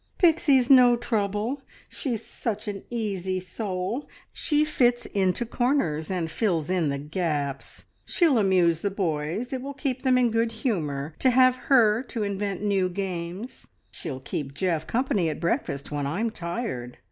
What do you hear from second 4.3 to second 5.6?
She fits into